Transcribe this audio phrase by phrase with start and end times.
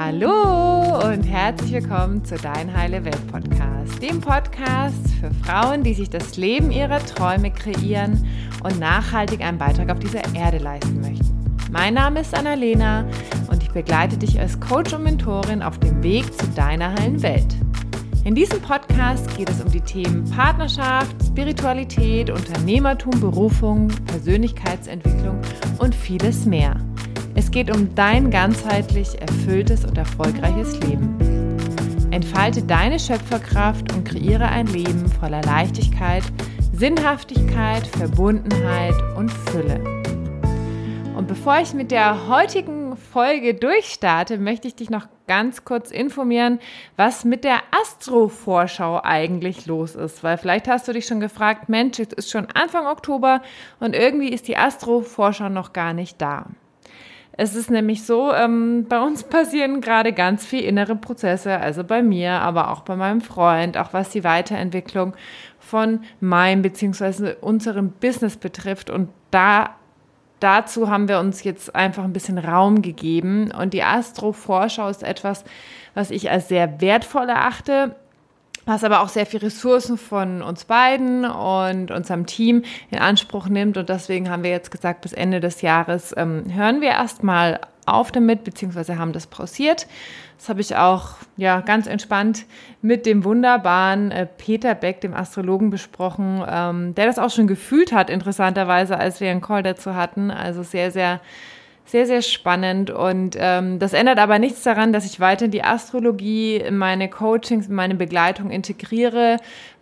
[0.00, 6.08] Hallo und herzlich willkommen zu Dein Heile Welt Podcast, dem Podcast für Frauen, die sich
[6.08, 8.24] das Leben ihrer Träume kreieren
[8.62, 11.58] und nachhaltig einen Beitrag auf dieser Erde leisten möchten.
[11.72, 13.08] Mein Name ist Annalena
[13.50, 17.56] und ich begleite dich als Coach und Mentorin auf dem Weg zu deiner heilen Welt.
[18.22, 25.40] In diesem Podcast geht es um die Themen Partnerschaft, Spiritualität, Unternehmertum, Berufung, Persönlichkeitsentwicklung
[25.80, 26.76] und vieles mehr.
[27.38, 31.16] Es geht um dein ganzheitlich erfülltes und erfolgreiches Leben.
[32.10, 36.24] Entfalte deine Schöpferkraft und kreiere ein Leben voller Leichtigkeit,
[36.72, 39.78] Sinnhaftigkeit, Verbundenheit und Fülle.
[41.16, 46.58] Und bevor ich mit der heutigen Folge durchstarte, möchte ich dich noch ganz kurz informieren,
[46.96, 50.24] was mit der Astro-Vorschau eigentlich los ist.
[50.24, 53.42] Weil vielleicht hast du dich schon gefragt, Mensch, es ist schon Anfang Oktober
[53.78, 56.46] und irgendwie ist die Astro-Vorschau noch gar nicht da.
[57.40, 62.02] Es ist nämlich so, ähm, bei uns passieren gerade ganz viel innere Prozesse, also bei
[62.02, 65.14] mir, aber auch bei meinem Freund, auch was die Weiterentwicklung
[65.60, 67.36] von meinem bzw.
[67.40, 68.90] unserem Business betrifft.
[68.90, 69.76] Und da
[70.40, 73.52] dazu haben wir uns jetzt einfach ein bisschen Raum gegeben.
[73.52, 75.44] Und die Astro-Vorschau ist etwas,
[75.94, 77.94] was ich als sehr wertvoll erachte
[78.68, 83.78] was aber auch sehr viel Ressourcen von uns beiden und unserem Team in Anspruch nimmt.
[83.78, 88.12] Und deswegen haben wir jetzt gesagt, bis Ende des Jahres ähm, hören wir erstmal auf
[88.12, 89.86] damit, beziehungsweise haben das pausiert.
[90.36, 92.44] Das habe ich auch ja, ganz entspannt
[92.82, 97.92] mit dem wunderbaren äh, Peter Beck, dem Astrologen, besprochen, ähm, der das auch schon gefühlt
[97.92, 100.30] hat, interessanterweise, als wir einen Call dazu hatten.
[100.30, 101.20] Also sehr, sehr
[101.88, 102.90] sehr, sehr spannend.
[102.90, 107.68] Und ähm, das ändert aber nichts daran, dass ich weiter die Astrologie in meine Coachings,
[107.68, 109.38] in meine Begleitung integriere,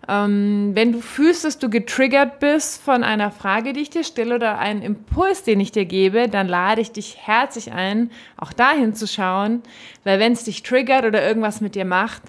[0.09, 4.37] Ähm, wenn du fühlst, dass du getriggert bist von einer Frage, die ich dir stelle
[4.37, 8.95] oder einem Impuls, den ich dir gebe, dann lade ich dich herzlich ein, auch dahin
[8.95, 9.62] zu schauen,
[10.05, 12.23] weil wenn es dich triggert oder irgendwas mit dir macht,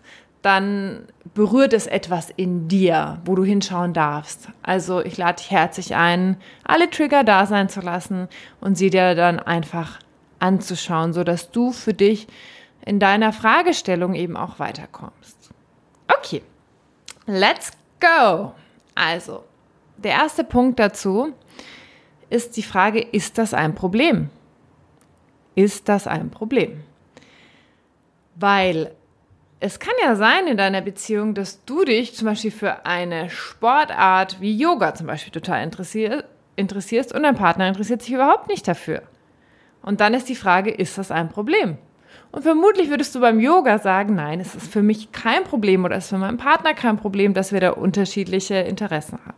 [0.47, 4.47] dann berührt es etwas in dir, wo du hinschauen darfst.
[4.63, 8.29] Also ich lade dich herzlich ein, alle Trigger da sein zu lassen
[8.61, 9.99] und sie dir dann einfach
[10.39, 12.27] anzuschauen, sodass du für dich
[12.85, 15.49] in deiner Fragestellung eben auch weiterkommst.
[16.17, 16.41] Okay,
[17.25, 18.53] let's go.
[18.95, 19.43] Also,
[19.97, 21.33] der erste Punkt dazu
[22.29, 24.29] ist die Frage, ist das ein Problem?
[25.55, 26.85] Ist das ein Problem?
[28.35, 28.95] Weil
[29.59, 34.39] es kann ja sein in deiner Beziehung, dass du dich zum Beispiel für eine Sportart
[34.39, 35.63] wie Yoga zum Beispiel total
[36.55, 39.01] interessierst und dein Partner interessiert sich überhaupt nicht dafür.
[39.81, 41.77] Und dann ist die Frage, ist das ein Problem?
[42.31, 45.95] Und vermutlich würdest du beim Yoga sagen, nein, es ist für mich kein Problem oder
[45.95, 49.37] es ist für meinen Partner kein Problem, dass wir da unterschiedliche Interessen haben.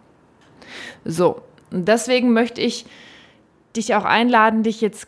[1.05, 2.85] So, und deswegen möchte ich
[3.75, 5.07] dich auch einladen, dich jetzt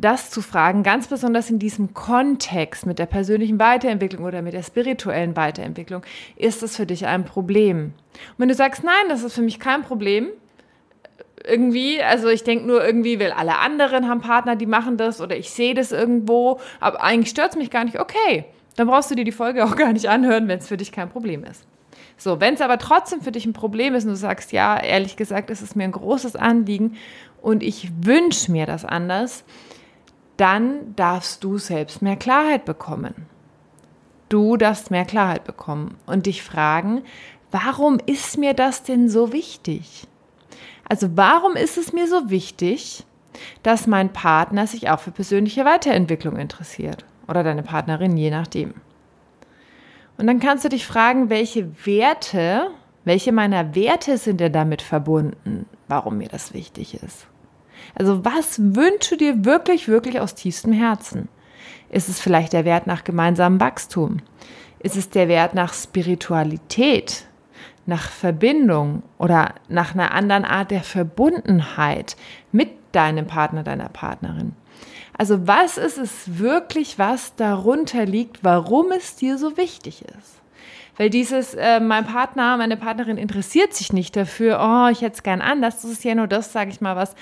[0.00, 4.62] das zu fragen, ganz besonders in diesem Kontext mit der persönlichen Weiterentwicklung oder mit der
[4.62, 6.02] spirituellen Weiterentwicklung,
[6.36, 7.92] ist es für dich ein Problem?
[8.30, 10.28] Und wenn du sagst, nein, das ist für mich kein Problem,
[11.46, 15.36] irgendwie, also ich denke nur irgendwie, weil alle anderen haben Partner, die machen das oder
[15.36, 18.44] ich sehe das irgendwo, aber eigentlich stört es mich gar nicht, okay,
[18.76, 21.08] dann brauchst du dir die Folge auch gar nicht anhören, wenn es für dich kein
[21.08, 21.64] Problem ist.
[22.16, 25.16] So, wenn es aber trotzdem für dich ein Problem ist und du sagst, ja, ehrlich
[25.16, 26.96] gesagt, ist es mir ein großes Anliegen
[27.40, 29.42] und ich wünsche mir das anders,
[30.40, 33.26] dann darfst du selbst mehr Klarheit bekommen.
[34.30, 37.02] Du darfst mehr Klarheit bekommen und dich fragen,
[37.50, 40.06] warum ist mir das denn so wichtig?
[40.88, 43.04] Also warum ist es mir so wichtig,
[43.62, 48.74] dass mein Partner sich auch für persönliche Weiterentwicklung interessiert oder deine Partnerin, je nachdem.
[50.16, 52.70] Und dann kannst du dich fragen, welche Werte,
[53.04, 57.29] welche meiner Werte sind denn damit verbunden, warum mir das wichtig ist.
[57.94, 61.28] Also was wünschst du dir wirklich, wirklich aus tiefstem Herzen?
[61.90, 64.18] Ist es vielleicht der Wert nach gemeinsamem Wachstum?
[64.78, 67.24] Ist es der Wert nach Spiritualität,
[67.86, 72.16] nach Verbindung oder nach einer anderen Art der Verbundenheit
[72.52, 74.54] mit deinem Partner, deiner Partnerin?
[75.18, 80.39] Also was ist es wirklich, was darunter liegt, warum es dir so wichtig ist?
[81.00, 85.22] Weil dieses, äh, mein Partner, meine Partnerin interessiert sich nicht dafür, oh, ich hätte es
[85.22, 85.80] gern anders.
[85.80, 87.14] Das ist ja nur das, sage ich mal, was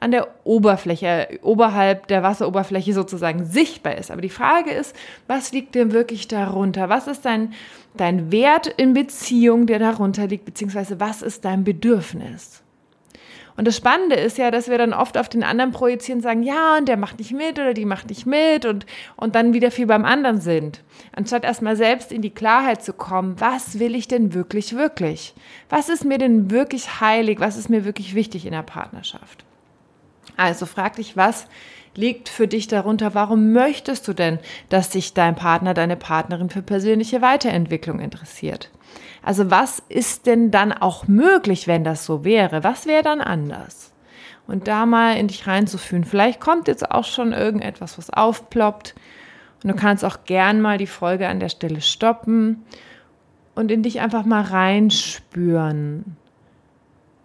[0.00, 4.10] an der Oberfläche, oberhalb der Wasseroberfläche sozusagen sichtbar ist.
[4.10, 4.96] Aber die Frage ist,
[5.26, 6.88] was liegt denn wirklich darunter?
[6.88, 7.52] Was ist dein,
[7.98, 12.62] dein Wert in Beziehung, der darunter liegt, beziehungsweise was ist dein Bedürfnis?
[13.56, 16.76] Und das Spannende ist ja, dass wir dann oft auf den anderen projizieren, sagen, ja,
[16.76, 18.84] und der macht nicht mit oder die macht nicht mit und,
[19.16, 20.82] und dann wieder viel beim anderen sind.
[21.14, 25.34] Anstatt erstmal selbst in die Klarheit zu kommen, was will ich denn wirklich, wirklich?
[25.70, 27.40] Was ist mir denn wirklich heilig?
[27.40, 29.44] Was ist mir wirklich wichtig in der Partnerschaft?
[30.36, 31.46] Also frag dich, was
[31.94, 33.14] liegt für dich darunter?
[33.14, 34.38] Warum möchtest du denn,
[34.68, 38.70] dass sich dein Partner, deine Partnerin für persönliche Weiterentwicklung interessiert?
[39.26, 42.62] Also was ist denn dann auch möglich, wenn das so wäre?
[42.62, 43.92] Was wäre dann anders?
[44.46, 46.04] Und da mal in dich reinzufühlen.
[46.04, 48.94] Vielleicht kommt jetzt auch schon irgendetwas, was aufploppt.
[49.64, 52.64] Und du kannst auch gern mal die Folge an der Stelle stoppen
[53.56, 56.16] und in dich einfach mal reinspüren.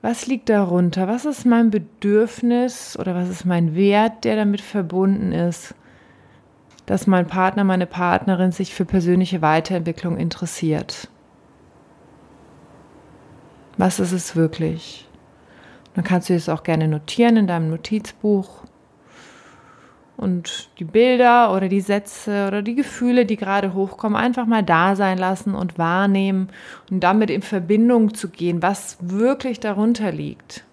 [0.01, 1.07] Was liegt darunter?
[1.07, 5.75] Was ist mein Bedürfnis oder was ist mein Wert, der damit verbunden ist,
[6.87, 11.07] dass mein Partner, meine Partnerin sich für persönliche Weiterentwicklung interessiert?
[13.81, 15.07] Was ist es wirklich?
[15.95, 18.63] Dann kannst du es auch gerne notieren in deinem Notizbuch.
[20.17, 24.95] Und die Bilder oder die Sätze oder die Gefühle, die gerade hochkommen, einfach mal da
[24.95, 26.49] sein lassen und wahrnehmen
[26.91, 30.63] und damit in Verbindung zu gehen, was wirklich darunter liegt.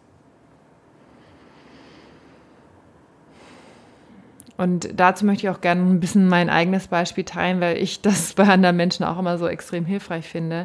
[4.59, 8.35] Und dazu möchte ich auch gerne ein bisschen mein eigenes Beispiel teilen, weil ich das
[8.35, 10.65] bei anderen Menschen auch immer so extrem hilfreich finde.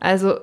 [0.00, 0.38] Also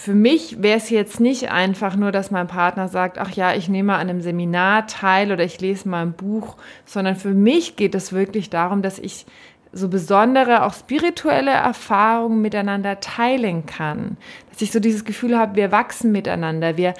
[0.00, 3.68] für mich wäre es jetzt nicht einfach nur, dass mein Partner sagt, ach ja, ich
[3.68, 7.96] nehme an einem Seminar teil oder ich lese mal ein Buch, sondern für mich geht
[7.96, 9.26] es wirklich darum, dass ich
[9.72, 14.16] so besondere, auch spirituelle Erfahrungen miteinander teilen kann.
[14.50, 16.94] Dass ich so dieses Gefühl habe, wir wachsen miteinander, wir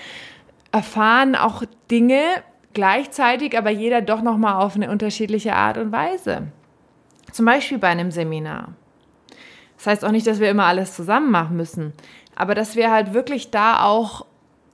[0.73, 1.62] erfahren auch
[1.93, 2.23] Dinge
[2.75, 6.49] gleichzeitig, aber jeder doch nochmal auf eine unterschiedliche Art und Weise.
[7.31, 8.73] Zum Beispiel bei einem Seminar.
[9.77, 11.93] Das heißt auch nicht, dass wir immer alles zusammen machen müssen
[12.38, 14.25] aber dass wir halt wirklich da auch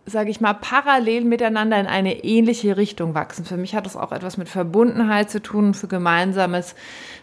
[0.06, 3.44] sage ich mal, parallel miteinander in eine ähnliche Richtung wachsen.
[3.44, 6.74] Für mich hat das auch etwas mit Verbundenheit zu tun, für gemeinsames,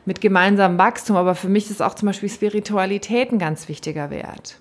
[0.06, 1.16] mit gemeinsamem Wachstum.
[1.16, 4.58] Aber für mich ist auch zum Beispiel Spiritualität ein ganz wichtiger Wert.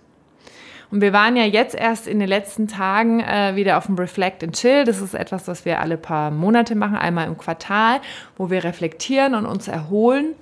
[0.91, 4.43] Und wir waren ja jetzt erst in den letzten Tagen äh, wieder auf dem Reflect
[4.43, 4.85] and Chill.
[4.85, 8.01] Das ist etwas, was wir alle paar Monate machen, einmal im Quartal,
[8.37, 10.35] wo wir reflektieren und uns erholen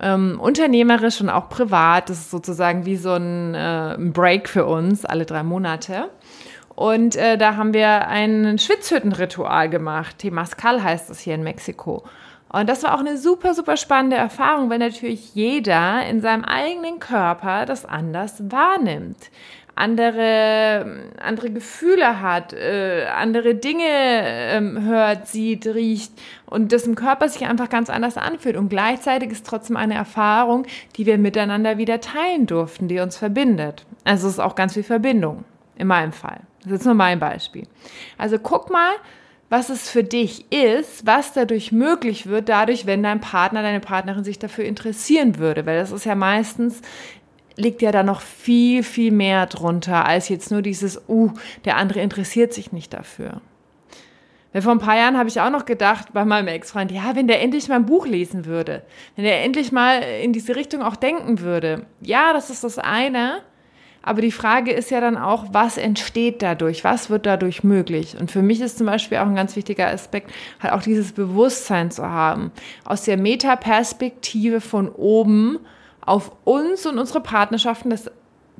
[0.00, 2.10] ähm, unternehmerisch und auch privat.
[2.10, 6.10] Das ist sozusagen wie so ein, äh, Break für uns, alle drei Monate.
[6.74, 10.18] Und äh, da haben wir ein Schwitzhüttenritual gemacht.
[10.18, 12.04] Temascal heißt das hier in Mexiko.
[12.48, 17.00] Und das war auch eine super, super spannende Erfahrung, weil natürlich jeder in seinem eigenen
[17.00, 19.30] Körper das anders wahrnimmt
[19.76, 26.12] andere, andere Gefühle hat, äh, andere Dinge ähm, hört, sieht, riecht
[26.46, 28.56] und im Körper sich einfach ganz anders anfühlt.
[28.56, 30.66] Und gleichzeitig ist trotzdem eine Erfahrung,
[30.96, 33.84] die wir miteinander wieder teilen durften, die uns verbindet.
[34.04, 35.44] Also es ist auch ganz viel Verbindung,
[35.76, 36.40] in meinem Fall.
[36.64, 37.64] Das ist nur mein Beispiel.
[38.16, 38.92] Also guck mal,
[39.50, 44.24] was es für dich ist, was dadurch möglich wird, dadurch, wenn dein Partner, deine Partnerin
[44.24, 45.66] sich dafür interessieren würde.
[45.66, 46.80] Weil das ist ja meistens
[47.56, 51.32] liegt ja da noch viel, viel mehr drunter als jetzt nur dieses, uh,
[51.64, 53.40] der andere interessiert sich nicht dafür.
[54.52, 57.28] Weil vor ein paar Jahren habe ich auch noch gedacht bei meinem Ex-Freund, ja, wenn
[57.28, 58.82] der endlich mal ein Buch lesen würde,
[59.14, 61.84] wenn der endlich mal in diese Richtung auch denken würde.
[62.00, 63.42] Ja, das ist das eine.
[64.02, 66.84] Aber die Frage ist ja dann auch, was entsteht dadurch?
[66.84, 68.16] Was wird dadurch möglich?
[68.18, 70.30] Und für mich ist zum Beispiel auch ein ganz wichtiger Aspekt,
[70.62, 72.52] halt auch dieses Bewusstsein zu haben.
[72.84, 75.58] Aus der Metaperspektive von oben
[76.06, 78.10] auf uns und unsere Partnerschaften das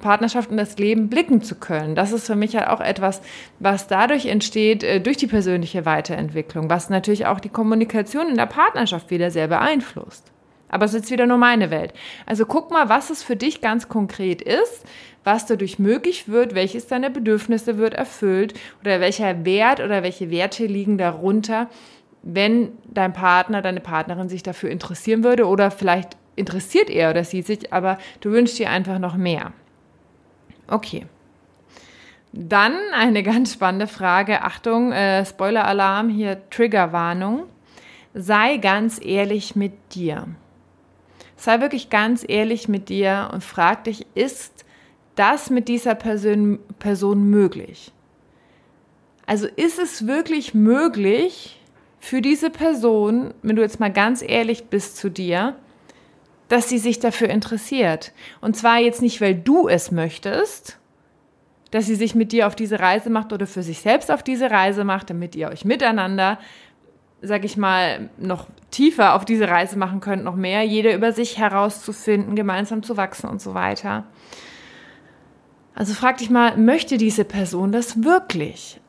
[0.01, 1.95] Partnerschaft und das Leben blicken zu können.
[1.95, 3.23] Das ist für mich halt auch etwas,
[3.61, 8.47] was dadurch entsteht, äh, durch die persönliche Weiterentwicklung, was natürlich auch die Kommunikation in der
[8.47, 10.33] Partnerschaft wieder sehr beeinflusst.
[10.69, 11.95] Aber es ist jetzt wieder nur meine Welt.
[12.27, 14.85] Also guck mal, was es für dich ganz konkret ist,
[15.25, 20.67] was dadurch möglich wird, welches deiner Bedürfnisse wird erfüllt oder welcher Wert oder welche Werte
[20.67, 21.69] liegen darunter,
[22.23, 27.43] wenn dein Partner, deine Partnerin sich dafür interessieren würde oder vielleicht interessiert er oder sie
[27.43, 29.53] sich, aber du wünschst dir einfach noch mehr.
[30.69, 31.07] Okay.
[32.33, 34.43] Dann eine ganz spannende Frage.
[34.43, 37.45] Achtung, äh, Spoiler-Alarm, hier Triggerwarnung.
[38.15, 40.27] Sei ganz ehrlich mit dir.
[41.37, 44.65] Sei wirklich ganz ehrlich mit dir und frag dich, ist
[45.17, 47.93] das mit dieser Person, Person möglich?
[49.27, 51.61] Also ist es wirklich möglich
[51.99, 55.57] für diese Person, wenn du jetzt mal ganz ehrlich bist zu dir,
[56.49, 58.13] dass sie sich dafür interessiert.
[58.41, 60.79] Und zwar jetzt nicht, weil du es möchtest,
[61.71, 64.51] dass sie sich mit dir auf diese Reise macht oder für sich selbst auf diese
[64.51, 66.39] Reise macht, damit ihr euch miteinander,
[67.23, 71.39] sag ich mal, noch tiefer auf diese Reise machen könnt, noch mehr, jeder über sich
[71.39, 74.05] herauszufinden, gemeinsam zu wachsen und so weiter.
[75.75, 78.81] Also frag dich mal, möchte diese Person das wirklich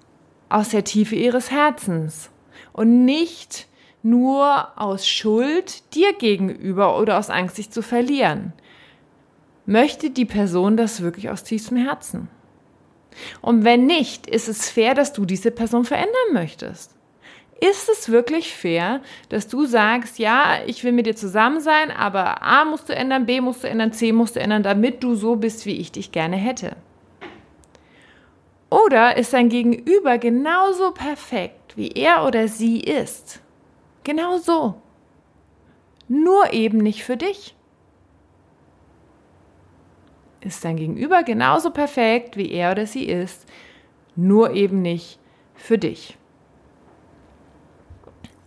[0.49, 2.29] aus der Tiefe ihres Herzens
[2.71, 3.67] und nicht
[4.09, 8.53] nur aus Schuld dir gegenüber oder aus Angst, dich zu verlieren.
[9.65, 12.29] Möchte die Person das wirklich aus tiefstem Herzen?
[13.41, 16.95] Und wenn nicht, ist es fair, dass du diese Person verändern möchtest.
[17.59, 22.43] Ist es wirklich fair, dass du sagst, ja, ich will mit dir zusammen sein, aber
[22.43, 25.35] A musst du ändern, B musst du ändern, C musst du ändern, damit du so
[25.35, 26.75] bist, wie ich dich gerne hätte?
[28.69, 33.41] Oder ist dein Gegenüber genauso perfekt, wie er oder sie ist?
[34.07, 34.81] Genau so.
[36.07, 37.57] Nur eben nicht für dich.
[40.39, 43.45] Ist dein Gegenüber genauso perfekt, wie er oder sie ist,
[44.15, 45.19] nur eben nicht
[45.55, 46.17] für dich.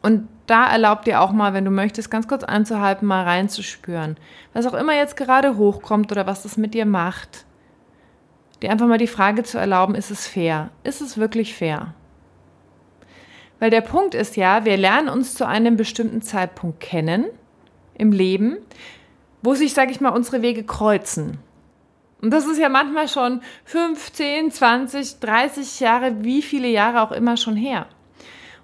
[0.00, 4.16] Und da erlaubt dir auch mal, wenn du möchtest, ganz kurz anzuhalten, mal reinzuspüren.
[4.54, 7.44] Was auch immer jetzt gerade hochkommt oder was das mit dir macht.
[8.62, 10.70] Dir einfach mal die Frage zu erlauben, ist es fair?
[10.84, 11.92] Ist es wirklich fair?
[13.60, 17.26] Weil der Punkt ist ja, wir lernen uns zu einem bestimmten Zeitpunkt kennen
[17.94, 18.56] im Leben,
[19.42, 21.38] wo sich, sage ich mal, unsere Wege kreuzen.
[22.22, 27.36] Und das ist ja manchmal schon 15, 20, 30 Jahre, wie viele Jahre auch immer
[27.36, 27.86] schon her.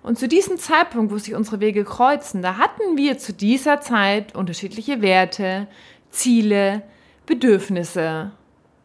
[0.03, 4.35] Und zu diesem Zeitpunkt, wo sich unsere Wege kreuzen, da hatten wir zu dieser Zeit
[4.35, 5.67] unterschiedliche Werte,
[6.11, 6.83] Ziele,
[7.27, 8.31] Bedürfnisse,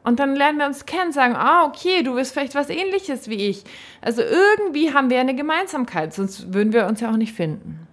[0.03, 3.50] und dann lernen wir uns kennen, sagen, ah, okay, du bist vielleicht was ähnliches wie
[3.50, 3.63] ich.
[4.01, 7.88] Also irgendwie haben wir eine Gemeinsamkeit, sonst würden wir uns ja auch nicht finden.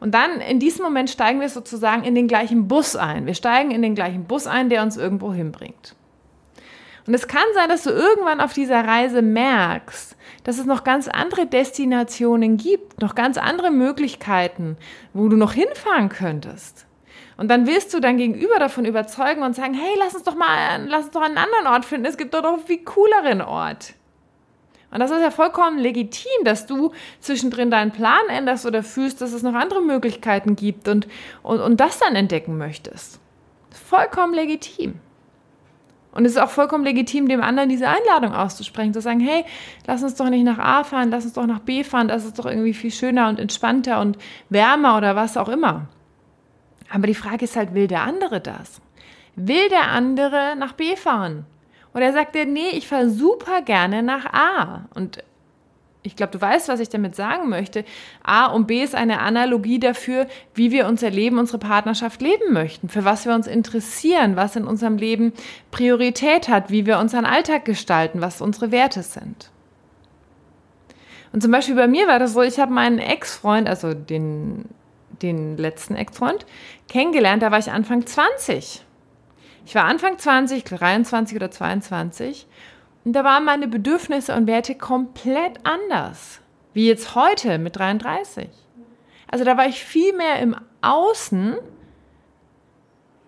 [0.00, 3.24] Und dann in diesem Moment steigen wir sozusagen in den gleichen Bus ein.
[3.24, 5.94] Wir steigen in den gleichen Bus ein, der uns irgendwo hinbringt.
[7.06, 11.08] Und es kann sein, dass du irgendwann auf dieser Reise merkst, dass es noch ganz
[11.08, 14.76] andere Destinationen gibt, noch ganz andere Möglichkeiten,
[15.12, 16.86] wo du noch hinfahren könntest.
[17.36, 20.84] Und dann willst du dein Gegenüber davon überzeugen und sagen, hey, lass uns doch mal,
[20.86, 22.06] lass uns doch einen anderen Ort finden.
[22.06, 23.94] Es gibt doch noch einen viel cooleren Ort.
[24.94, 29.32] Und das ist ja vollkommen legitim, dass du zwischendrin deinen Plan änderst oder fühlst, dass
[29.32, 31.08] es noch andere Möglichkeiten gibt und,
[31.42, 33.18] und, und das dann entdecken möchtest.
[33.72, 35.00] Vollkommen legitim.
[36.12, 39.44] Und es ist auch vollkommen legitim, dem anderen diese Einladung auszusprechen, zu sagen, hey,
[39.84, 42.38] lass uns doch nicht nach A fahren, lass uns doch nach B fahren, das ist
[42.38, 44.16] doch irgendwie viel schöner und entspannter und
[44.48, 45.88] wärmer oder was auch immer.
[46.94, 48.80] Aber die Frage ist halt, will der andere das?
[49.34, 51.44] Will der andere nach B fahren?
[51.92, 54.84] Oder sagt er, nee, ich fahre super gerne nach A.
[54.94, 55.18] Und
[56.04, 57.84] ich glaube, du weißt, was ich damit sagen möchte.
[58.22, 62.88] A und B ist eine Analogie dafür, wie wir unser Leben, unsere Partnerschaft leben möchten,
[62.88, 65.32] für was wir uns interessieren, was in unserem Leben
[65.72, 69.50] Priorität hat, wie wir unseren Alltag gestalten, was unsere Werte sind.
[71.32, 74.66] Und zum Beispiel bei mir war das so, ich habe meinen Ex-Freund, also den
[75.22, 76.46] den letzten Ex-Freund,
[76.88, 78.84] kennengelernt, da war ich Anfang 20.
[79.66, 82.46] Ich war Anfang 20, 23 oder 22
[83.04, 86.40] und da waren meine Bedürfnisse und Werte komplett anders,
[86.72, 88.48] wie jetzt heute mit 33.
[89.28, 91.56] Also da war ich viel mehr im Außen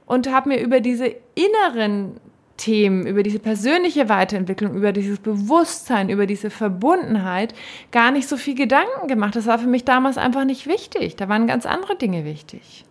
[0.06, 2.20] und habe mir über diese inneren
[2.56, 7.54] Themen, über diese persönliche Weiterentwicklung, über dieses Bewusstsein, über diese Verbundenheit
[7.92, 9.36] gar nicht so viel Gedanken gemacht.
[9.36, 11.16] Das war für mich damals einfach nicht wichtig.
[11.16, 12.84] Da waren ganz andere Dinge wichtig.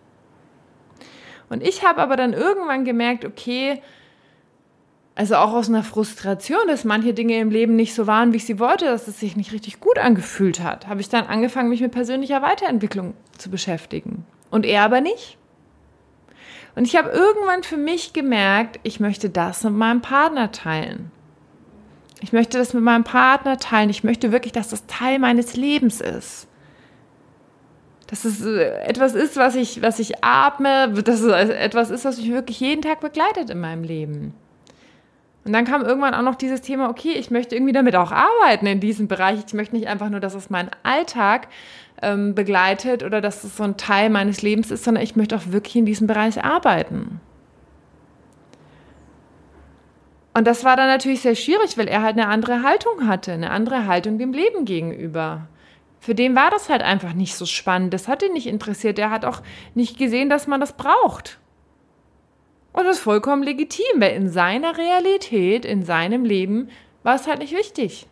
[1.48, 3.80] Und ich habe aber dann irgendwann gemerkt, okay,
[5.14, 8.44] also auch aus einer Frustration, dass manche Dinge im Leben nicht so waren, wie ich
[8.44, 11.80] sie wollte, dass es sich nicht richtig gut angefühlt hat, habe ich dann angefangen, mich
[11.80, 14.26] mit persönlicher Weiterentwicklung zu beschäftigen.
[14.50, 15.38] Und er aber nicht.
[16.76, 21.10] Und ich habe irgendwann für mich gemerkt, ich möchte das mit meinem Partner teilen.
[22.20, 23.88] Ich möchte das mit meinem Partner teilen.
[23.88, 26.46] Ich möchte wirklich, dass das Teil meines Lebens ist.
[28.08, 32.18] Dass es äh, etwas ist, was ich, was ich atme, dass es etwas ist, was
[32.18, 34.34] mich wirklich jeden Tag begleitet in meinem Leben.
[35.46, 38.66] Und dann kam irgendwann auch noch dieses Thema, okay, ich möchte irgendwie damit auch arbeiten
[38.66, 39.38] in diesem Bereich.
[39.46, 41.48] Ich möchte nicht einfach nur, dass es meinen Alltag
[42.02, 45.46] ähm, begleitet oder dass es so ein Teil meines Lebens ist, sondern ich möchte auch
[45.46, 47.20] wirklich in diesem Bereich arbeiten.
[50.34, 53.50] Und das war dann natürlich sehr schwierig, weil er halt eine andere Haltung hatte, eine
[53.50, 55.48] andere Haltung dem Leben gegenüber.
[55.98, 57.94] Für den war das halt einfach nicht so spannend.
[57.94, 58.98] Das hat ihn nicht interessiert.
[58.98, 59.40] Er hat auch
[59.74, 61.38] nicht gesehen, dass man das braucht.
[62.72, 66.68] Und das ist vollkommen legitim, weil in seiner Realität, in seinem Leben
[67.02, 68.06] war es halt nicht wichtig.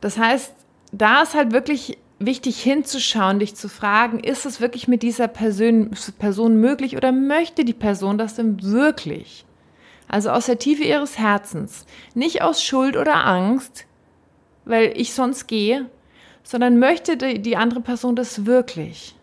[0.00, 0.54] Das heißt,
[0.92, 5.90] da ist halt wirklich wichtig hinzuschauen, dich zu fragen, ist es wirklich mit dieser Person,
[6.18, 9.44] Person möglich oder möchte die Person das denn wirklich?
[10.08, 13.86] Also aus der Tiefe ihres Herzens, nicht aus Schuld oder Angst,
[14.64, 15.86] weil ich sonst gehe,
[16.42, 19.14] sondern möchte die andere Person das wirklich?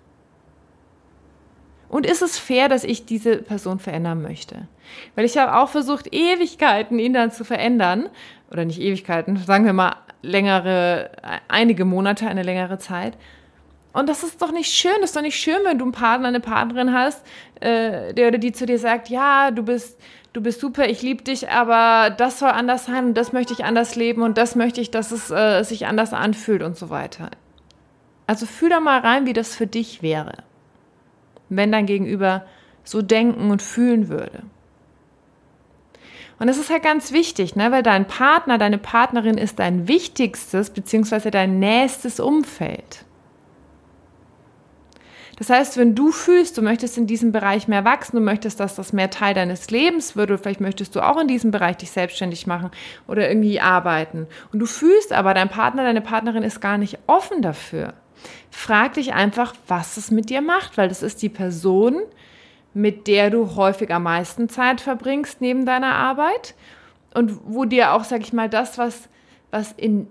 [1.89, 4.67] Und ist es fair, dass ich diese Person verändern möchte?
[5.15, 8.09] Weil ich habe auch versucht, Ewigkeiten ihn dann zu verändern.
[8.51, 11.11] Oder nicht Ewigkeiten, sagen wir mal längere,
[11.47, 13.17] einige Monate, eine längere Zeit.
[13.93, 14.91] Und das ist doch nicht schön.
[14.99, 17.25] Das ist doch nicht schön, wenn du einen Partner, eine Partnerin hast,
[17.61, 19.99] äh, der oder die zu dir sagt, ja, du bist,
[20.33, 23.63] du bist super, ich liebe dich, aber das soll anders sein und das möchte ich
[23.63, 27.31] anders leben und das möchte ich, dass es äh, sich anders anfühlt und so weiter.
[28.27, 30.43] Also fühl da mal rein, wie das für dich wäre
[31.49, 32.45] wenn dein Gegenüber
[32.83, 34.43] so denken und fühlen würde.
[36.37, 37.71] Und das ist halt ganz wichtig, ne?
[37.71, 41.31] weil dein Partner, deine Partnerin ist dein wichtigstes bzw.
[41.31, 43.05] dein nächstes Umfeld.
[45.37, 48.75] Das heißt, wenn du fühlst, du möchtest in diesem Bereich mehr wachsen, du möchtest, dass
[48.75, 51.91] das mehr Teil deines Lebens wird, oder vielleicht möchtest du auch in diesem Bereich dich
[51.91, 52.71] selbstständig machen
[53.07, 54.27] oder irgendwie arbeiten.
[54.53, 57.93] Und du fühlst aber, dein Partner, deine Partnerin ist gar nicht offen dafür
[58.49, 62.01] frag dich einfach, was es mit dir macht, weil das ist die Person,
[62.75, 66.53] mit der du häufig am meisten Zeit verbringst neben deiner Arbeit
[67.13, 69.07] und wo dir auch, sag ich mal, das, was,
[69.49, 70.07] was in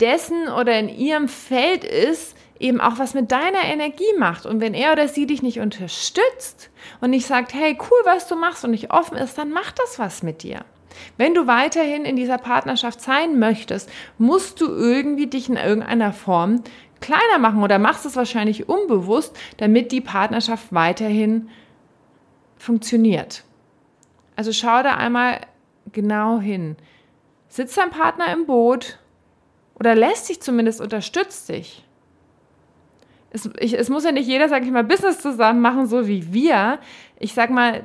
[0.00, 4.46] dessen oder in ihrem Feld ist, eben auch was mit deiner Energie macht.
[4.46, 6.70] Und wenn er oder sie dich nicht unterstützt
[7.02, 9.98] und nicht sagt, hey, cool, was du machst und nicht offen ist, dann macht das
[9.98, 10.64] was mit dir.
[11.18, 16.62] Wenn du weiterhin in dieser Partnerschaft sein möchtest, musst du irgendwie dich in irgendeiner Form
[17.00, 21.48] kleiner machen oder machst es wahrscheinlich unbewusst, damit die Partnerschaft weiterhin
[22.56, 23.44] funktioniert.
[24.34, 25.40] Also schau da einmal
[25.92, 26.76] genau hin.
[27.48, 28.98] Sitzt dein Partner im Boot
[29.74, 31.84] oder lässt sich zumindest unterstützt dich?
[33.30, 36.32] Es, ich, es muss ja nicht jeder, sag ich mal, Business zusammen machen, so wie
[36.32, 36.78] wir.
[37.18, 37.84] Ich sag mal,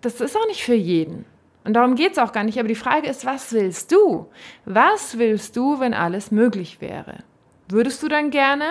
[0.00, 1.24] das ist auch nicht für jeden.
[1.64, 2.58] Und darum geht es auch gar nicht.
[2.58, 4.28] Aber die Frage ist, was willst du?
[4.64, 7.24] Was willst du, wenn alles möglich wäre?
[7.68, 8.64] Würdest du dann gerne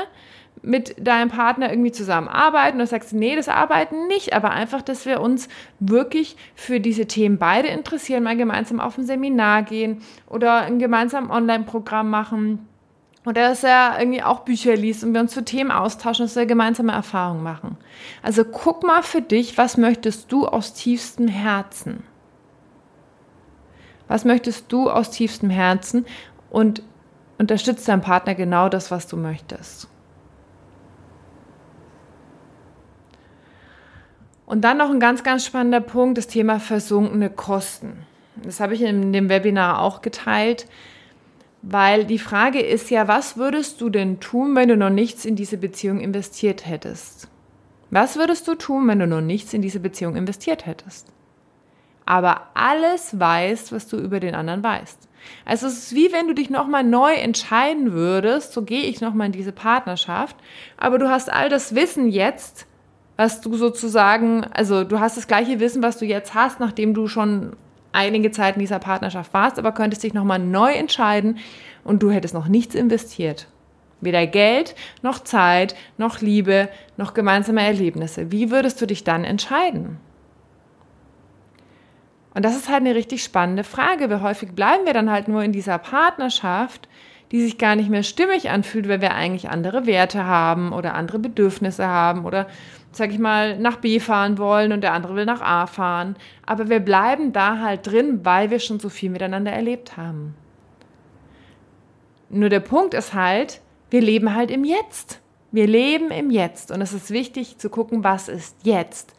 [0.62, 5.22] mit deinem Partner irgendwie zusammenarbeiten oder sagst, nee, das Arbeiten nicht, aber einfach, dass wir
[5.22, 5.48] uns
[5.80, 11.30] wirklich für diese Themen beide interessieren, mal gemeinsam auf ein Seminar gehen oder ein gemeinsames
[11.30, 12.68] Online-Programm machen
[13.26, 16.46] oder dass er irgendwie auch Bücher liest und wir uns zu Themen austauschen, dass wir
[16.46, 17.78] gemeinsame Erfahrungen machen.
[18.22, 22.04] Also guck mal für dich, was möchtest du aus tiefstem Herzen?
[24.08, 26.06] Was möchtest du aus tiefstem Herzen?
[26.52, 26.84] Und
[27.38, 29.88] unterstützt dein Partner genau das, was du möchtest.
[34.45, 38.06] Und dann noch ein ganz, ganz spannender Punkt, das Thema versunkene Kosten.
[38.43, 40.67] Das habe ich in dem Webinar auch geteilt,
[41.62, 45.36] weil die Frage ist ja, was würdest du denn tun, wenn du noch nichts in
[45.36, 47.28] diese Beziehung investiert hättest?
[47.89, 51.12] Was würdest du tun, wenn du noch nichts in diese Beziehung investiert hättest?
[52.06, 55.05] Aber alles weißt, was du über den anderen weißt.
[55.46, 59.28] Also es ist wie wenn du dich nochmal neu entscheiden würdest, so gehe ich nochmal
[59.28, 60.36] in diese Partnerschaft,
[60.78, 62.68] aber du hast all das Wissen jetzt,
[63.18, 67.08] was du sozusagen, also du hast das gleiche Wissen, was du jetzt hast, nachdem du
[67.08, 67.56] schon
[67.92, 71.38] einige Zeit in dieser Partnerschaft warst, aber könntest dich nochmal neu entscheiden
[71.84, 73.48] und du hättest noch nichts investiert.
[74.02, 78.32] Weder Geld, noch Zeit, noch Liebe, noch gemeinsame Erlebnisse.
[78.32, 79.98] Wie würdest du dich dann entscheiden?
[82.36, 85.41] Und das ist halt eine richtig spannende Frage, weil häufig bleiben wir dann halt nur
[85.41, 86.89] in dieser Partnerschaft,
[87.32, 91.17] die sich gar nicht mehr stimmig anfühlt, weil wir eigentlich andere Werte haben oder andere
[91.17, 92.48] Bedürfnisse haben oder,
[92.91, 96.17] sag ich mal, nach B fahren wollen und der andere will nach A fahren.
[96.45, 100.36] Aber wir bleiben da halt drin, weil wir schon so viel miteinander erlebt haben.
[102.30, 105.21] Nur der Punkt ist halt, wir leben halt im Jetzt.
[105.52, 109.15] Wir leben im Jetzt und es ist wichtig zu gucken, was ist jetzt.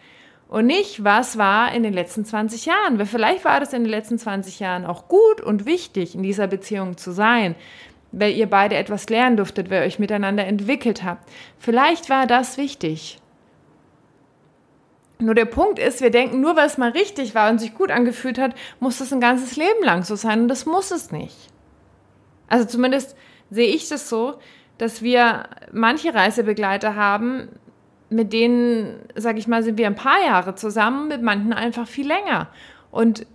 [0.49, 2.99] Und nicht, was war in den letzten 20 Jahren.
[2.99, 6.47] Weil vielleicht war das in den letzten 20 Jahren auch gut und wichtig, in dieser
[6.47, 7.57] Beziehung zu sein,
[8.13, 11.29] weil ihr beide etwas lernen durftet, weil ihr euch miteinander entwickelt habt.
[11.59, 13.19] Vielleicht war das wichtig.
[15.19, 17.91] Nur der Punkt ist, wir denken, nur weil es mal richtig war und sich gut
[17.91, 21.37] angefühlt hat, muss das ein ganzes Leben lang so sein und das muss es nicht.
[22.49, 23.17] Also zumindest
[23.51, 24.39] sehe ich das so,
[24.79, 27.49] dass wir manche Reisebegleiter haben,
[28.09, 32.07] mit denen, sag ich mal, sind wir ein paar Jahre zusammen, mit manchen einfach viel
[32.07, 32.49] länger.
[32.91, 33.27] Und,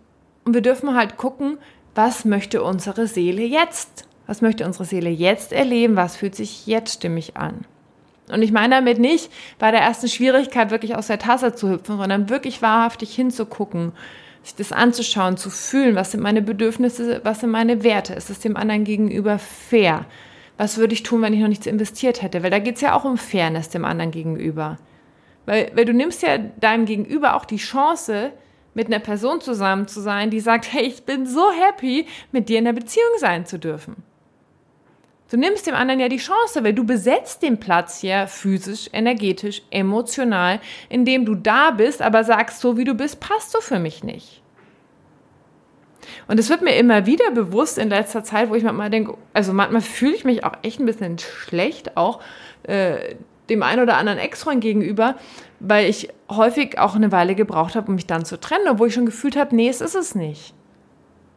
[0.45, 1.57] und wir dürfen halt gucken,
[1.93, 4.07] was möchte unsere Seele jetzt?
[4.27, 5.95] Was möchte unsere Seele jetzt erleben?
[5.95, 7.65] Was fühlt sich jetzt stimmig an?
[8.31, 9.29] Und ich meine damit nicht
[9.59, 13.91] bei der ersten Schwierigkeit wirklich aus der Tasse zu hüpfen, sondern wirklich wahrhaftig hinzugucken,
[14.43, 18.39] sich das anzuschauen, zu fühlen, was sind meine Bedürfnisse, was sind meine Werte, ist es
[18.39, 20.05] dem anderen gegenüber fair?
[20.61, 22.43] Was würde ich tun, wenn ich noch nichts investiert hätte?
[22.43, 24.77] Weil da geht es ja auch um Fairness dem anderen gegenüber.
[25.47, 28.31] Weil, weil du nimmst ja deinem Gegenüber auch die Chance,
[28.75, 32.59] mit einer Person zusammen zu sein, die sagt, hey, ich bin so happy, mit dir
[32.59, 34.03] in der Beziehung sein zu dürfen.
[35.31, 39.63] Du nimmst dem anderen ja die Chance, weil du besetzt den Platz ja physisch, energetisch,
[39.71, 44.03] emotional, indem du da bist, aber sagst, so wie du bist, passt du für mich
[44.03, 44.40] nicht.
[46.27, 49.53] Und es wird mir immer wieder bewusst in letzter Zeit, wo ich manchmal denke, also
[49.53, 52.21] manchmal fühle ich mich auch echt ein bisschen schlecht, auch
[52.63, 53.15] äh,
[53.49, 55.15] dem einen oder anderen Ex-Freund gegenüber,
[55.59, 58.93] weil ich häufig auch eine Weile gebraucht habe, um mich dann zu trennen, obwohl ich
[58.93, 60.53] schon gefühlt habe, nee, es ist es nicht.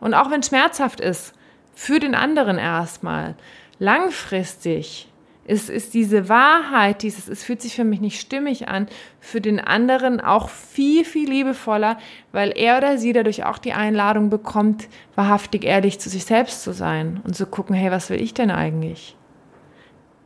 [0.00, 1.34] Und auch wenn es schmerzhaft ist,
[1.74, 3.34] für den anderen erstmal,
[3.78, 5.08] langfristig
[5.44, 8.87] ist, ist diese Wahrheit, dieses, es fühlt sich für mich nicht stimmig an,
[9.20, 11.98] für den anderen auch viel, viel liebevoller,
[12.33, 16.72] weil er oder sie dadurch auch die Einladung bekommt, wahrhaftig ehrlich zu sich selbst zu
[16.72, 19.16] sein und zu gucken, hey, was will ich denn eigentlich?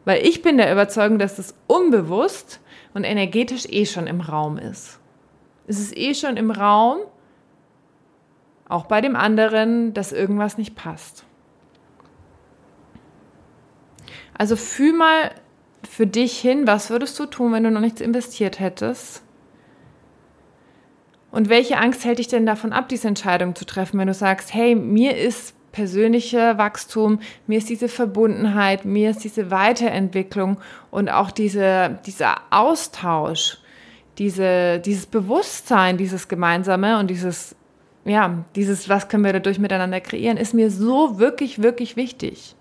[0.04, 2.60] Weil ich bin der Überzeugung, dass das unbewusst
[2.94, 5.00] und energetisch eh schon im Raum ist.
[5.66, 6.98] Es ist eh schon im Raum,
[8.68, 11.24] auch bei dem anderen, dass irgendwas nicht passt.
[14.38, 15.32] Also fühl mal
[15.88, 19.22] für dich hin, was würdest du tun, wenn du noch nichts investiert hättest?
[21.30, 24.54] Und welche Angst hält dich denn davon ab, diese Entscheidung zu treffen, wenn du sagst,
[24.54, 30.56] hey, mir ist persönlicher Wachstum, mir ist diese Verbundenheit, mir ist diese Weiterentwicklung
[30.90, 33.58] und auch diese, dieser Austausch,
[34.16, 37.54] diese, dieses Bewusstsein, dieses Gemeinsame und dieses,
[38.04, 42.56] ja, dieses, was können wir dadurch miteinander kreieren, ist mir so wirklich, wirklich wichtig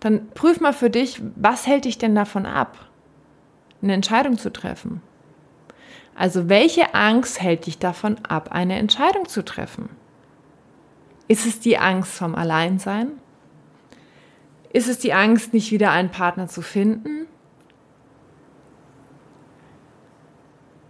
[0.00, 2.76] dann prüf mal für dich, was hält dich denn davon ab,
[3.82, 5.02] eine Entscheidung zu treffen?
[6.14, 9.90] Also welche Angst hält dich davon ab, eine Entscheidung zu treffen?
[11.28, 13.12] Ist es die Angst vom Alleinsein?
[14.72, 17.26] Ist es die Angst, nicht wieder einen Partner zu finden?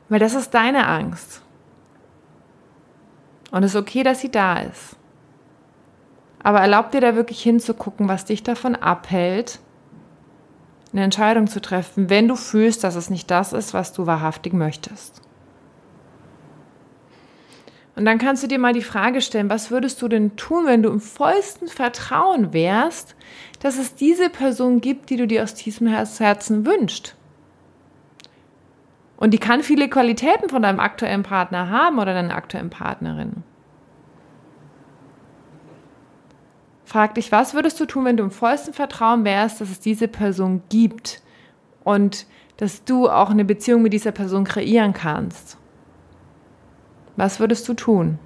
[0.09, 1.43] Weil das ist deine Angst.
[3.51, 4.97] Und es ist okay, dass sie da ist.
[6.47, 9.59] Aber erlaub dir da wirklich hinzugucken, was dich davon abhält,
[10.93, 14.53] eine Entscheidung zu treffen, wenn du fühlst, dass es nicht das ist, was du wahrhaftig
[14.53, 15.21] möchtest.
[17.97, 20.85] Und dann kannst du dir mal die Frage stellen, was würdest du denn tun, wenn
[20.85, 23.17] du im vollsten Vertrauen wärst,
[23.59, 27.17] dass es diese Person gibt, die du dir aus tiefem Herzen wünschst?
[29.17, 33.43] Und die kann viele Qualitäten von deinem aktuellen Partner haben oder deiner aktuellen Partnerin.
[36.87, 40.07] Frag dich, was würdest du tun, wenn du im vollsten Vertrauen wärst, dass es diese
[40.07, 41.21] Person gibt
[41.83, 42.27] und
[42.59, 45.59] dass du auch eine Beziehung mit dieser Person kreieren kannst?
[47.17, 48.21] Was würdest du tun?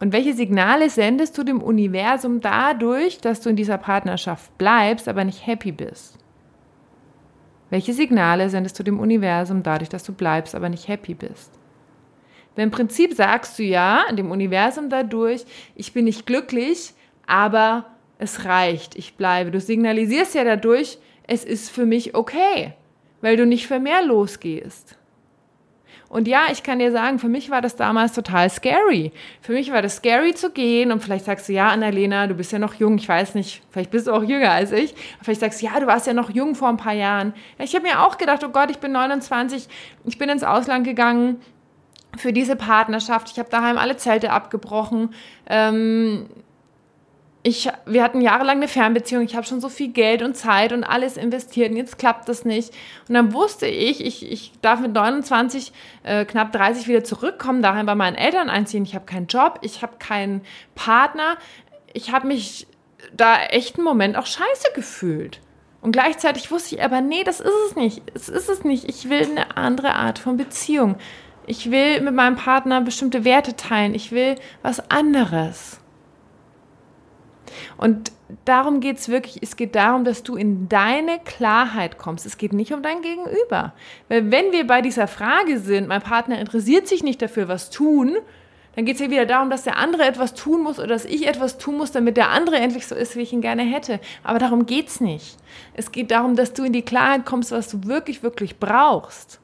[0.00, 5.24] Und welche Signale sendest du dem Universum dadurch, dass du in dieser Partnerschaft bleibst, aber
[5.24, 6.18] nicht happy bist?
[7.68, 11.58] Welche Signale sendest du dem Universum dadurch, dass du bleibst, aber nicht happy bist?
[12.56, 16.94] Weil im Prinzip sagst du ja dem Universum dadurch, ich bin nicht glücklich,
[17.26, 17.86] aber
[18.18, 19.50] es reicht, ich bleibe.
[19.50, 22.74] Du signalisierst ja dadurch, es ist für mich okay,
[23.20, 24.96] weil du nicht für mehr losgehst.
[26.14, 29.10] Und ja, ich kann dir sagen, für mich war das damals total scary.
[29.40, 32.52] Für mich war das scary zu gehen und vielleicht sagst du, ja, Annalena, du bist
[32.52, 34.94] ja noch jung, ich weiß nicht, vielleicht bist du auch jünger als ich.
[35.22, 37.34] Vielleicht sagst du, ja, du warst ja noch jung vor ein paar Jahren.
[37.58, 39.66] Ich habe mir auch gedacht, oh Gott, ich bin 29,
[40.04, 41.40] ich bin ins Ausland gegangen,
[42.16, 43.30] für diese Partnerschaft.
[43.30, 45.14] Ich habe daheim alle Zelte abgebrochen.
[45.46, 46.26] Ähm,
[47.46, 49.22] ich, wir hatten jahrelang eine Fernbeziehung.
[49.22, 52.46] Ich habe schon so viel Geld und Zeit und alles investiert und jetzt klappt das
[52.46, 52.70] nicht.
[53.06, 55.72] Und dann wusste ich, ich, ich darf mit 29,
[56.04, 58.84] äh, knapp 30 wieder zurückkommen, daheim bei meinen Eltern einziehen.
[58.84, 60.40] Ich habe keinen Job, ich habe keinen
[60.74, 61.36] Partner.
[61.92, 62.66] Ich habe mich
[63.14, 65.40] da echt einen Moment auch scheiße gefühlt.
[65.82, 68.00] Und gleichzeitig wusste ich aber, nee, das ist es nicht.
[68.14, 68.88] Es ist es nicht.
[68.88, 70.96] Ich will eine andere Art von Beziehung.
[71.46, 73.94] Ich will mit meinem Partner bestimmte Werte teilen.
[73.94, 75.80] Ich will was anderes.
[77.76, 78.12] Und
[78.44, 79.38] darum geht es wirklich.
[79.42, 82.26] Es geht darum, dass du in deine Klarheit kommst.
[82.26, 83.74] Es geht nicht um dein Gegenüber.
[84.08, 88.16] Weil wenn wir bei dieser Frage sind, mein Partner interessiert sich nicht dafür, was tun,
[88.74, 91.28] dann geht es ja wieder darum, dass der andere etwas tun muss oder dass ich
[91.28, 94.00] etwas tun muss, damit der andere endlich so ist, wie ich ihn gerne hätte.
[94.24, 95.36] Aber darum geht es nicht.
[95.74, 99.40] Es geht darum, dass du in die Klarheit kommst, was du wirklich, wirklich brauchst.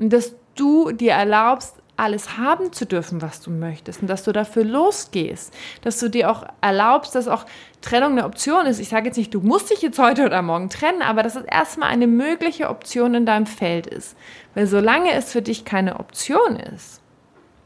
[0.00, 4.32] Und dass du dir erlaubst, alles haben zu dürfen, was du möchtest und dass du
[4.32, 7.44] dafür losgehst, dass du dir auch erlaubst, dass auch
[7.80, 8.78] Trennung eine Option ist.
[8.78, 11.44] Ich sage jetzt nicht, du musst dich jetzt heute oder morgen trennen, aber dass es
[11.44, 14.16] erstmal eine mögliche Option in deinem Feld ist.
[14.54, 17.02] Weil solange es für dich keine Option ist,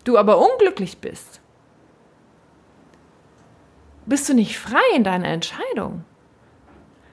[0.04, 1.42] du aber unglücklich bist,
[4.06, 6.04] bist du nicht frei in deiner Entscheidung.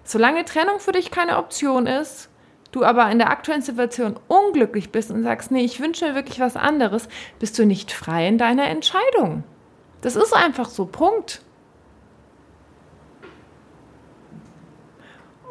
[0.06, 2.29] Solange Trennung für dich keine Option ist,
[2.72, 6.40] du aber in der aktuellen Situation unglücklich bist und sagst, nee, ich wünsche mir wirklich
[6.40, 7.08] was anderes,
[7.40, 9.44] bist du nicht frei in deiner Entscheidung.
[10.02, 11.42] Das ist einfach so, Punkt.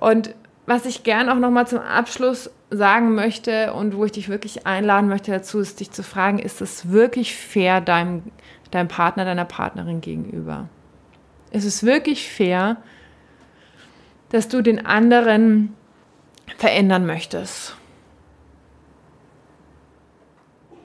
[0.01, 0.35] Und
[0.67, 5.09] was ich gern auch nochmal zum Abschluss sagen möchte und wo ich dich wirklich einladen
[5.09, 8.23] möchte dazu, ist dich zu fragen, ist es wirklich fair deinem,
[8.71, 10.69] deinem Partner, deiner Partnerin gegenüber?
[11.51, 12.77] Ist es wirklich fair,
[14.29, 15.75] dass du den anderen
[16.57, 17.77] verändern möchtest.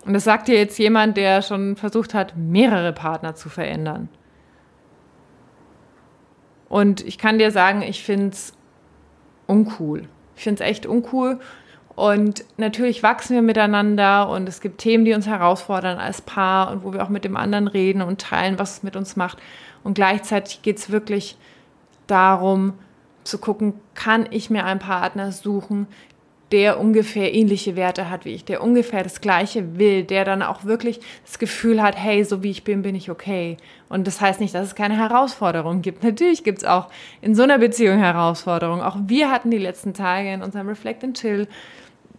[0.06, 4.10] Und das sagt dir jetzt jemand, der schon versucht hat, mehrere Partner zu verändern.
[6.68, 8.54] Und ich kann dir sagen, ich finde es
[9.48, 10.08] uncool.
[10.36, 11.40] Ich finde es echt uncool.
[11.96, 16.84] Und natürlich wachsen wir miteinander und es gibt Themen, die uns herausfordern als Paar und
[16.84, 19.38] wo wir auch mit dem anderen reden und teilen, was es mit uns macht.
[19.84, 21.38] Und gleichzeitig geht es wirklich
[22.08, 22.74] darum,
[23.24, 25.88] zu gucken, kann ich mir einen Partner suchen,
[26.54, 30.66] der ungefähr ähnliche Werte hat wie ich, der ungefähr das Gleiche will, der dann auch
[30.66, 33.58] wirklich das Gefühl hat, hey, so wie ich bin, bin ich okay.
[33.90, 36.04] Und das heißt nicht, dass es keine Herausforderungen gibt.
[36.04, 36.90] Natürlich gibt es auch
[37.22, 38.84] in so einer Beziehung Herausforderungen.
[38.84, 41.48] Auch wir hatten die letzten Tage in unserem Reflect and Chill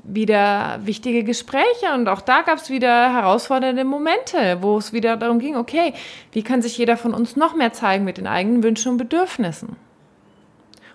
[0.02, 5.38] wieder wichtige Gespräche und auch da gab es wieder herausfordernde Momente, wo es wieder darum
[5.38, 5.94] ging, okay,
[6.32, 9.76] wie kann sich jeder von uns noch mehr zeigen mit den eigenen Wünschen und Bedürfnissen?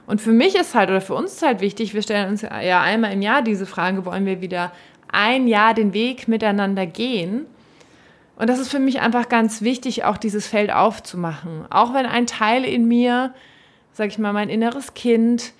[0.09, 2.81] Und für mich ist halt, oder für uns ist halt wichtig, wir stellen uns ja
[2.81, 4.71] einmal im Jahr diese Frage, wollen wir wieder
[5.07, 7.45] ein Jahr den Weg miteinander gehen?
[8.35, 11.63] Und das ist für mich einfach ganz wichtig, auch dieses Feld aufzumachen.
[11.69, 13.35] Auch wenn ein Teil in mir,
[13.93, 15.53] sag ich mal, mein inneres Kind,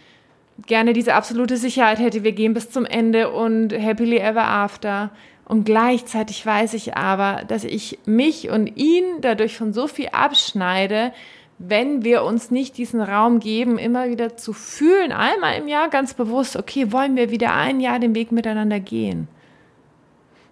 [0.65, 5.12] gerne diese absolute Sicherheit hätte, wir gehen bis zum Ende und happily ever after.
[5.45, 11.13] Und gleichzeitig weiß ich aber, dass ich mich und ihn dadurch von so viel abschneide,
[11.59, 16.13] wenn wir uns nicht diesen Raum geben, immer wieder zu fühlen, einmal im Jahr ganz
[16.13, 19.27] bewusst, okay, wollen wir wieder ein Jahr den Weg miteinander gehen?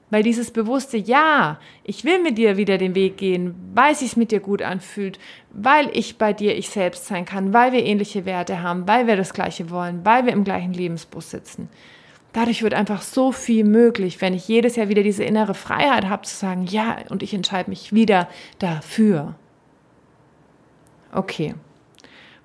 [0.10, 4.18] Weil dieses bewusste Ja, ich will mit dir wieder den Weg gehen, weil es sich
[4.18, 5.18] mit dir gut anfühlt,
[5.52, 9.16] weil ich bei dir ich selbst sein kann, weil wir ähnliche Werte haben, weil wir
[9.16, 11.70] das Gleiche wollen, weil wir im gleichen Lebensbus sitzen.
[12.34, 16.24] Dadurch wird einfach so viel möglich, wenn ich jedes Jahr wieder diese innere Freiheit habe
[16.24, 18.28] zu sagen, ja, und ich entscheide mich wieder
[18.60, 19.36] dafür.
[21.18, 21.56] Okay.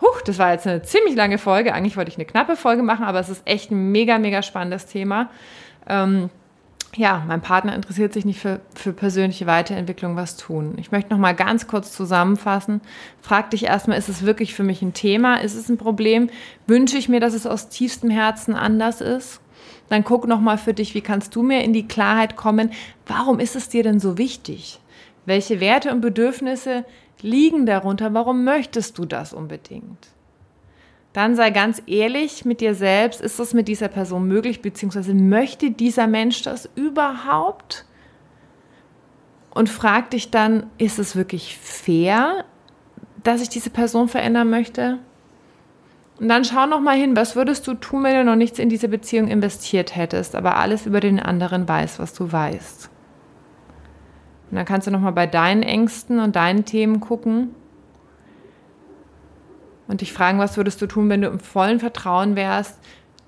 [0.00, 1.74] Huch, das war jetzt eine ziemlich lange Folge.
[1.74, 4.86] Eigentlich wollte ich eine knappe Folge machen, aber es ist echt ein mega, mega spannendes
[4.86, 5.28] Thema.
[5.86, 6.30] Ähm,
[6.96, 10.74] ja, mein Partner interessiert sich nicht für, für persönliche Weiterentwicklung was tun.
[10.78, 12.80] Ich möchte noch mal ganz kurz zusammenfassen.
[13.20, 15.36] Frag dich erstmal, ist es wirklich für mich ein Thema?
[15.36, 16.30] Ist es ein Problem?
[16.66, 19.40] Wünsche ich mir, dass es aus tiefstem Herzen anders ist?
[19.90, 22.70] Dann guck noch mal für dich, wie kannst du mir in die Klarheit kommen?
[23.06, 24.80] Warum ist es dir denn so wichtig?
[25.26, 26.84] Welche Werte und Bedürfnisse
[27.22, 30.08] liegen darunter, warum möchtest du das unbedingt?
[31.12, 35.70] Dann sei ganz ehrlich mit dir selbst, ist das mit dieser Person möglich, beziehungsweise möchte
[35.70, 37.84] dieser Mensch das überhaupt?
[39.54, 42.44] Und frag dich dann, ist es wirklich fair,
[43.22, 44.98] dass ich diese Person verändern möchte?
[46.18, 48.68] Und dann schau noch mal hin, was würdest du tun, wenn du noch nichts in
[48.68, 52.91] diese Beziehung investiert hättest, aber alles über den anderen weißt, was du weißt.
[54.52, 57.54] Und dann kannst du nochmal bei deinen Ängsten und deinen Themen gucken
[59.88, 62.78] und dich fragen, was würdest du tun, wenn du im vollen Vertrauen wärst,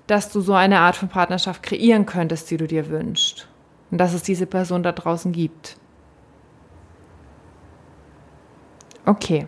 [0.05, 3.47] dass du so eine Art von Partnerschaft kreieren könntest, die du dir wünschst.
[3.89, 5.77] Und dass es diese Person da draußen gibt.
[9.07, 9.47] Okay.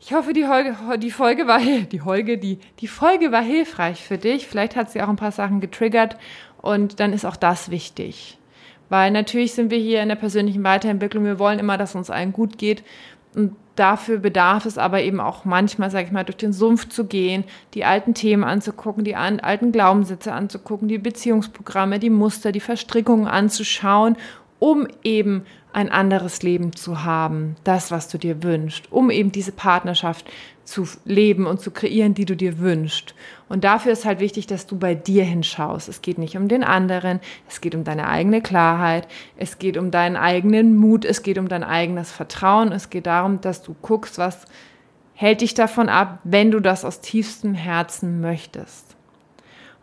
[0.00, 4.18] Ich hoffe, die, Holge, die Folge war die Holge, die, die Folge war hilfreich für
[4.18, 4.48] dich.
[4.48, 6.18] Vielleicht hat sie auch ein paar Sachen getriggert
[6.60, 8.38] und dann ist auch das wichtig.
[8.88, 12.32] Weil natürlich sind wir hier in der persönlichen Weiterentwicklung, wir wollen immer, dass uns allen
[12.32, 12.82] gut geht.
[13.34, 17.06] Und dafür bedarf es aber eben auch manchmal, sage ich mal, durch den Sumpf zu
[17.06, 17.44] gehen,
[17.74, 24.16] die alten Themen anzugucken, die alten Glaubenssätze anzugucken, die Beziehungsprogramme, die Muster, die Verstrickungen anzuschauen,
[24.60, 29.50] um eben ein anderes Leben zu haben, das, was du dir wünschst, um eben diese
[29.50, 30.24] Partnerschaft
[30.64, 33.14] zu leben und zu kreieren, die du dir wünschst.
[33.48, 35.88] Und dafür ist halt wichtig, dass du bei dir hinschaust.
[35.88, 39.90] Es geht nicht um den anderen, es geht um deine eigene Klarheit, es geht um
[39.90, 44.18] deinen eigenen Mut, es geht um dein eigenes Vertrauen, es geht darum, dass du guckst,
[44.18, 44.46] was
[45.14, 48.96] hält dich davon ab, wenn du das aus tiefstem Herzen möchtest.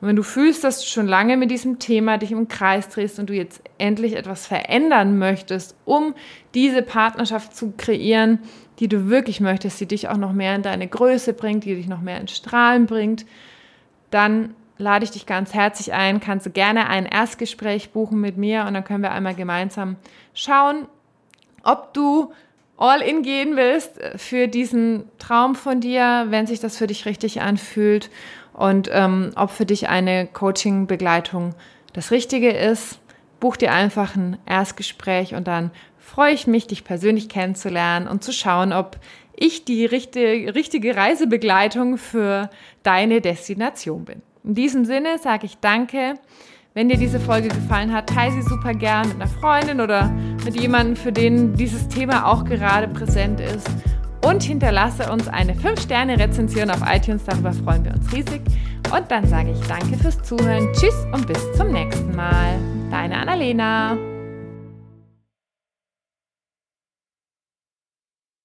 [0.02, 3.20] Und wenn du fühlst, dass du schon lange mit diesem Thema dich im Kreis drehst
[3.20, 6.16] und du jetzt endlich etwas verändern möchtest, um
[6.56, 8.40] diese Partnerschaft zu kreieren,
[8.82, 11.88] die du wirklich möchtest, die dich auch noch mehr in deine Größe bringt, die dich
[11.88, 13.26] noch mehr ins Strahlen bringt,
[14.10, 18.66] dann lade ich dich ganz herzlich ein, kannst du gerne ein Erstgespräch buchen mit mir
[18.66, 19.98] und dann können wir einmal gemeinsam
[20.34, 20.88] schauen,
[21.64, 22.34] ob du
[22.76, 27.42] all in gehen willst für diesen Traum von dir, wenn sich das für dich richtig
[27.42, 28.10] anfühlt
[28.54, 31.54] und ähm, ob für dich eine Coaching-Begleitung
[31.94, 33.00] das Richtige ist.
[33.40, 35.70] Buch dir einfach ein Erstgespräch und dann
[36.12, 38.98] freue ich mich, dich persönlich kennenzulernen und zu schauen, ob
[39.34, 42.50] ich die richtige, richtige Reisebegleitung für
[42.84, 44.22] deine Destination bin.
[44.44, 46.16] In diesem Sinne sage ich danke.
[46.74, 50.12] Wenn dir diese Folge gefallen hat, teile sie super gern mit einer Freundin oder
[50.44, 53.70] mit jemandem, für den dieses Thema auch gerade präsent ist
[54.26, 57.24] und hinterlasse uns eine 5-Sterne-Rezension auf iTunes.
[57.24, 58.42] Darüber freuen wir uns riesig.
[58.94, 60.68] Und dann sage ich danke fürs Zuhören.
[60.74, 62.60] Tschüss und bis zum nächsten Mal.
[62.90, 63.98] Deine Annalena.